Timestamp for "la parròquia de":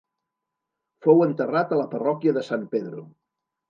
1.83-2.47